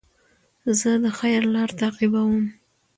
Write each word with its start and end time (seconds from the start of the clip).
زه 0.79 0.91
د 1.03 1.05
خیر 1.19 1.41
لاره 1.53 1.73
تعقیبوم. 1.81 2.43